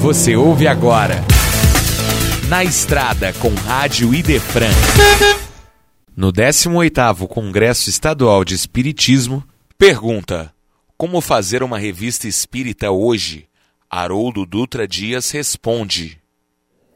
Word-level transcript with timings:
Você 0.00 0.36
ouve 0.36 0.68
agora. 0.68 1.16
Na 2.48 2.62
Estrada 2.62 3.32
com 3.32 3.48
Rádio 3.48 4.14
Idefran. 4.14 4.70
No 6.16 6.32
18º 6.32 7.26
Congresso 7.26 7.90
Estadual 7.90 8.44
de 8.44 8.54
Espiritismo, 8.54 9.42
pergunta: 9.76 10.54
Como 10.96 11.20
fazer 11.20 11.64
uma 11.64 11.78
revista 11.78 12.28
espírita 12.28 12.92
hoje? 12.92 13.48
Haroldo 13.90 14.46
Dutra 14.46 14.86
Dias 14.86 15.32
responde: 15.32 16.22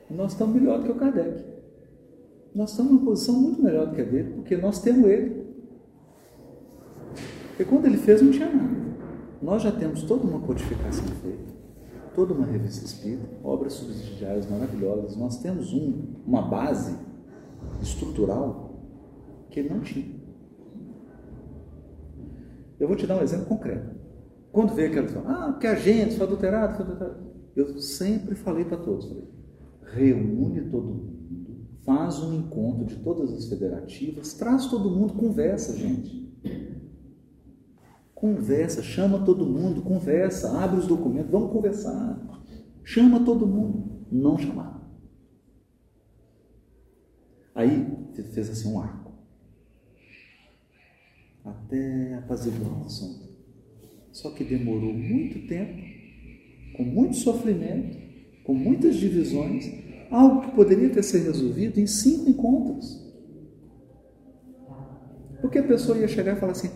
Nós 0.09 0.33
estamos 0.33 0.55
melhor 0.55 0.79
do 0.79 0.85
que 0.85 0.93
o 0.93 0.95
Kardec. 0.95 1.45
Nós 2.55 2.71
estamos 2.71 2.93
numa 2.93 3.05
posição 3.05 3.35
muito 3.35 3.61
melhor 3.61 3.89
do 3.89 3.97
que 3.97 4.01
a 4.01 4.05
dele, 4.05 4.31
porque 4.37 4.57
nós 4.57 4.81
temos 4.81 5.11
ele. 5.11 5.45
Porque 7.49 7.65
quando 7.65 7.87
ele 7.87 7.99
fez, 7.99 8.23
não 8.23 8.31
tinha 8.31 8.49
nada. 8.49 8.77
Nós 9.43 9.61
já 9.61 9.73
temos 9.73 10.05
toda 10.05 10.25
uma 10.25 10.39
codificação 10.39 11.05
feita 11.21 11.52
toda 12.15 12.35
uma 12.35 12.47
revista 12.47 12.85
espírita, 12.85 13.29
obras 13.43 13.75
subsidiárias 13.75 14.49
maravilhosas. 14.49 15.17
Nós 15.17 15.39
temos 15.39 15.73
um, 15.73 16.15
uma 16.27 16.43
base 16.43 16.97
estrutural 17.81 18.81
que 19.51 19.61
ele 19.61 19.69
não 19.69 19.81
tinha. 19.81 20.21
Eu 22.79 22.89
vou 22.89 22.97
te 22.97 23.07
dar 23.07 23.19
um 23.19 23.23
exemplo 23.23 23.47
concreto. 23.47 23.95
Quando 24.51 24.75
veio 24.75 24.89
aquela 24.89 25.07
questão, 25.07 25.23
ah, 25.27 25.57
que 25.59 25.67
a 25.67 25.75
gente 25.75 26.17
foi 26.17 26.27
adulterado, 26.27 26.77
foi 26.77 26.85
adulterado. 26.85 27.33
Eu 27.55 27.79
sempre 27.81 28.35
falei 28.35 28.65
para 28.65 28.77
todos, 28.77 29.07
falei, 29.07 29.29
reúne 29.93 30.63
todo 30.71 30.87
mundo, 30.87 31.67
faz 31.85 32.23
um 32.23 32.35
encontro 32.35 32.85
de 32.87 32.97
todas 32.97 33.33
as 33.33 33.47
federativas, 33.49 34.35
traz 34.35 34.67
todo 34.67 34.91
mundo, 34.91 35.15
conversa, 35.15 35.77
gente. 35.77 36.22
Conversa, 38.23 38.85
chama 38.85 39.25
todo 39.25 39.45
mundo, 39.45 39.83
conversa, 39.83 40.57
abre 40.57 40.79
os 40.79 40.87
documentos, 40.87 41.29
vamos 41.29 41.51
conversar. 41.51 42.21
Chama 42.85 43.25
todo 43.25 43.49
mundo. 43.49 44.07
Não 44.13 44.39
chamar. 44.39 44.81
Aí 47.53 47.85
fez 48.33 48.49
assim 48.49 48.73
um 48.73 48.81
arco. 48.81 49.11
Até 51.45 52.15
apaziguar 52.15 52.85
o 52.85 52.87
assunto. 52.87 53.29
Só 54.13 54.31
que 54.31 54.45
demorou 54.45 54.93
muito 54.93 55.49
tempo, 55.49 55.83
com 56.77 56.85
muito 56.85 57.17
sofrimento, 57.17 57.99
com 58.45 58.55
muitas 58.55 58.95
divisões, 58.95 59.65
algo 60.13 60.43
que 60.43 60.55
poderia 60.55 60.91
ter 60.91 61.03
sido 61.03 61.25
resolvido 61.25 61.81
em 61.81 61.89
cinco 61.89 62.31
encontros. 62.31 63.03
Porque 65.41 65.59
a 65.59 65.67
pessoa 65.67 65.99
ia 65.99 66.07
chegar 66.07 66.37
e 66.37 66.41
falar 66.41 66.53
assim: 66.53 66.71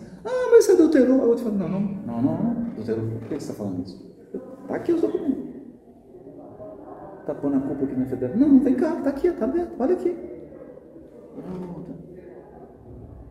mas 0.57 0.65
você 0.65 0.71
adulterou. 0.71 1.21
A 1.21 1.25
outra 1.25 1.45
fala: 1.45 1.57
não, 1.57 1.69
não, 1.69 1.81
não, 1.81 2.21
não, 2.21 2.43
não. 2.43 2.67
Adulterou. 2.71 3.07
Por 3.07 3.19
que 3.21 3.27
você 3.29 3.35
está 3.35 3.53
falando 3.53 3.85
isso? 3.85 4.15
Está 4.63 4.75
aqui 4.75 4.91
os 4.91 5.01
documentos. 5.01 5.47
Está 7.21 7.35
pondo 7.35 7.57
a 7.57 7.59
culpa 7.59 7.83
aqui 7.83 7.95
na 7.95 8.05
federação. 8.05 8.39
Não, 8.39 8.49
não 8.49 8.59
vem 8.59 8.75
cá, 8.75 8.97
está 8.97 9.09
aqui, 9.09 9.27
está 9.27 9.45
aberto, 9.45 9.73
olha 9.79 9.93
aqui. 9.93 10.15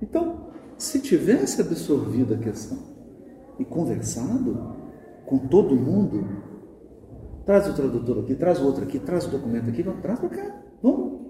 Então, 0.02 0.50
se 0.76 1.00
tivesse 1.00 1.60
absorvido 1.60 2.34
a 2.34 2.36
questão 2.36 2.78
e 3.58 3.64
conversado 3.64 4.76
com 5.24 5.38
todo 5.38 5.74
mundo, 5.74 6.24
traz 7.44 7.68
o 7.68 7.74
tradutor 7.74 8.20
aqui, 8.20 8.34
traz 8.34 8.60
o 8.60 8.66
outro 8.66 8.84
aqui, 8.84 8.98
traz 8.98 9.26
o 9.26 9.30
documento 9.30 9.70
aqui, 9.70 9.82
traz 10.02 10.20
para 10.20 10.28
cá, 10.28 10.62
vamos. 10.82 11.26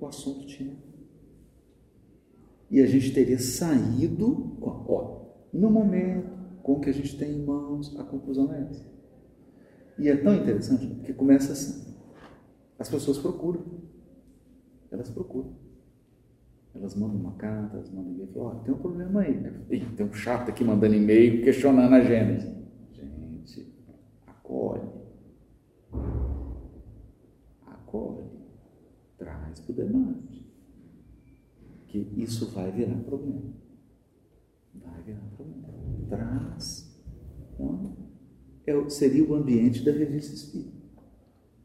O 0.00 0.06
assunto 0.06 0.46
tinha 0.46 0.76
e 2.70 2.80
a 2.80 2.86
gente 2.86 3.12
teria 3.12 3.38
saído, 3.38 4.58
ó, 4.60 5.26
no 5.52 5.70
momento 5.70 6.38
com 6.62 6.74
o 6.74 6.80
que 6.80 6.90
a 6.90 6.92
gente 6.92 7.16
tem 7.16 7.32
em 7.32 7.44
mãos, 7.44 7.98
a 7.98 8.04
conclusão 8.04 8.52
é 8.52 8.60
essa. 8.62 8.86
E 9.98 10.08
é 10.08 10.16
tão 10.16 10.34
interessante 10.34 10.86
porque 10.86 11.12
começa 11.12 11.52
assim. 11.52 11.96
As 12.78 12.88
pessoas 12.88 13.18
procuram. 13.18 13.64
Elas 14.90 15.10
procuram. 15.10 15.56
Elas 16.74 16.94
mandam 16.94 17.16
uma 17.16 17.32
carta, 17.32 17.76
elas 17.76 17.90
mandam 17.90 18.12
e-mail, 18.12 18.30
oh, 18.36 18.50
tem 18.56 18.72
um 18.72 18.78
problema 18.78 19.22
aí. 19.22 19.34
Ih, 19.70 19.86
tem 19.96 20.06
um 20.06 20.12
chato 20.12 20.50
aqui 20.50 20.62
mandando 20.62 20.94
e-mail 20.94 21.42
questionando 21.42 21.92
a 21.92 22.00
Gênesis. 22.02 22.54
Gente, 22.92 23.74
acolhe. 24.26 24.88
Acolhe. 27.66 28.24
Traz 29.16 29.58
para 29.60 29.72
o 29.72 29.74
debate 29.74 30.38
que 31.88 32.06
isso 32.16 32.50
vai 32.50 32.70
virar 32.70 32.94
problema. 32.96 33.42
Vai 34.74 35.02
virar 35.02 35.20
problema. 35.36 35.68
Traz. 36.08 36.94
Então, 37.54 37.96
é, 38.66 38.88
seria 38.90 39.24
o 39.24 39.34
ambiente 39.34 39.84
da 39.84 39.90
revista 39.90 40.34
Espírita. 40.34 40.76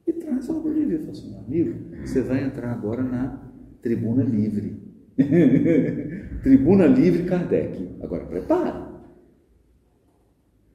E 0.07 0.13
traz 0.13 0.49
o 0.49 0.53
amor 0.53 0.73
de 0.73 0.85
Deus. 0.85 1.01
Fala 1.01 1.11
assim, 1.11 1.29
meu 1.29 1.39
amigo, 1.39 2.05
você 2.05 2.21
vai 2.21 2.43
entrar 2.43 2.71
agora 2.71 3.03
na 3.03 3.51
tribuna 3.81 4.23
livre. 4.23 4.81
tribuna 6.41 6.87
livre 6.87 7.23
Kardec. 7.25 7.97
Agora 8.01 8.25
prepara. 8.25 8.93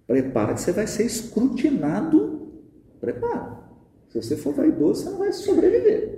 Prepara 0.07 0.55
que 0.55 0.61
você 0.61 0.73
vai 0.73 0.87
ser 0.87 1.05
escrutinado. 1.05 2.53
Prepara. 3.01 3.59
Se 4.09 4.23
você 4.23 4.37
for 4.37 4.55
vaidoso, 4.55 5.05
você 5.05 5.11
não 5.11 5.19
vai 5.19 5.33
sobreviver. 5.33 6.18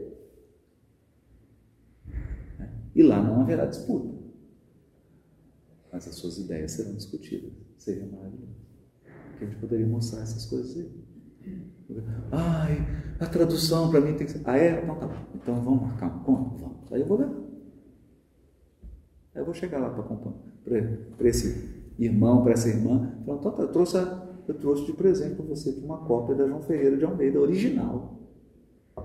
E 2.94 3.02
lá 3.02 3.22
não 3.22 3.40
haverá 3.40 3.66
disputa. 3.66 4.18
Mas 5.92 6.06
as 6.06 6.14
suas 6.14 6.38
ideias 6.38 6.72
serão 6.72 6.94
discutidas. 6.94 7.52
Seria 7.76 8.06
maravilhoso. 8.06 8.54
Que 9.38 9.44
a 9.44 9.46
gente 9.46 9.58
poderia 9.58 9.86
mostrar 9.86 10.22
essas 10.22 10.46
coisas 10.46 10.76
aí. 10.76 10.90
Ai, 12.30 12.86
a 13.18 13.26
tradução 13.26 13.90
para 13.90 14.00
mim 14.00 14.14
tem 14.14 14.26
que 14.26 14.32
ser. 14.32 14.42
Ah, 14.44 14.56
é? 14.56 14.82
Então 14.82 14.96
tá 14.96 15.06
bom. 15.06 15.14
Então 15.34 15.62
vamos 15.62 15.82
marcar 15.82 16.14
um 16.14 16.20
encontro? 16.20 16.58
Vamos. 16.58 16.92
Aí 16.92 17.00
eu 17.00 17.06
vou 17.06 17.18
levar. 17.18 17.40
Aí 19.34 19.40
eu 19.40 19.44
vou 19.44 19.54
chegar 19.54 19.78
lá 19.78 19.90
para 19.90 21.28
esse 21.28 21.92
irmão, 21.98 22.42
para 22.42 22.52
essa 22.52 22.68
irmã. 22.68 23.14
Então, 23.22 23.38
tá, 23.38 23.62
eu, 23.62 23.68
trouxe 23.68 23.96
eu 24.48 24.54
trouxe 24.54 24.86
de 24.86 24.92
presente 24.92 25.36
para 25.36 25.44
você 25.44 25.70
uma 25.82 25.98
cópia 25.98 26.34
da 26.34 26.46
João 26.46 26.62
Ferreira 26.62 26.96
de 26.96 27.04
Almeida, 27.04 27.40
original. 27.40 28.18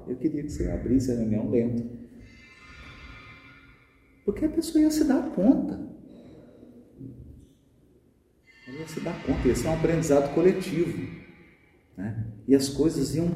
Eu 0.08 0.16
queria 0.18 0.44
que 0.44 0.50
você 0.50 0.70
abrisse 0.70 1.12
a 1.12 1.16
reunião 1.16 1.50
lento 1.50 1.84
porque 4.26 4.44
a 4.44 4.50
pessoa 4.50 4.82
ia 4.82 4.90
se 4.90 5.04
dar 5.04 5.30
conta. 5.36 5.88
Ela 8.68 8.80
ia 8.80 8.88
se 8.88 9.00
dar 9.00 9.24
conta, 9.24 9.48
ia 9.48 9.56
ser 9.56 9.68
um 9.68 9.76
aprendizado 9.76 10.34
coletivo. 10.34 11.08
Né? 11.96 12.26
E 12.48 12.56
as 12.56 12.68
coisas 12.68 13.16
iam, 13.16 13.36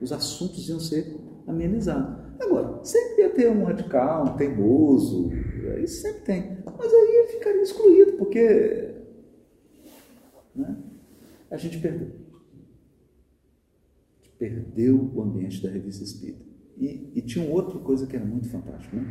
os 0.00 0.12
assuntos 0.12 0.68
iam 0.68 0.80
ser 0.80 1.16
amenizados. 1.46 2.18
Agora, 2.40 2.84
sempre 2.84 3.22
ia 3.22 3.30
ter 3.30 3.48
um 3.48 3.64
radical, 3.64 4.26
um 4.26 4.36
teimoso, 4.36 5.30
isso 5.80 6.02
sempre 6.02 6.22
tem. 6.22 6.58
Mas 6.76 6.92
aí 6.92 7.28
ficaria 7.30 7.62
excluído, 7.62 8.14
porque 8.14 8.96
né? 10.54 10.76
a 11.48 11.56
gente 11.56 11.78
perdeu. 11.78 12.08
A 12.08 14.24
gente 14.24 14.36
perdeu 14.36 15.12
o 15.14 15.22
ambiente 15.22 15.62
da 15.62 15.70
revista 15.70 16.02
espírita. 16.02 16.49
E, 16.80 17.12
e 17.14 17.20
tinha 17.20 17.44
outra 17.44 17.78
coisa 17.78 18.06
que 18.06 18.16
era 18.16 18.24
muito 18.24 18.48
fantástica. 18.48 18.96
Né? 18.96 19.04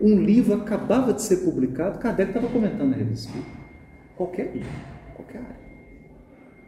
Um 0.00 0.18
livro 0.20 0.54
acabava 0.54 1.12
de 1.12 1.20
ser 1.22 1.38
publicado, 1.38 1.98
Kardec 1.98 2.30
estava 2.30 2.48
comentando 2.48 2.90
na 2.90 2.96
revista 2.96 3.30
Qualquer 4.16 4.52
livro, 4.54 4.70
qualquer 5.14 5.38
área. 5.38 5.60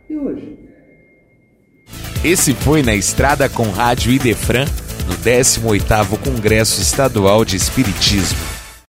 E 0.09 0.17
hoje? 0.17 0.59
Esse 2.23 2.53
foi 2.55 2.83
na 2.83 2.95
Estrada 2.95 3.49
com 3.49 3.65
Rádio 3.71 4.13
Idefran, 4.13 4.67
no 5.09 5.15
18º 5.17 6.19
Congresso 6.23 6.81
Estadual 6.81 7.45
de 7.45 7.57
Espiritismo. 7.57 8.50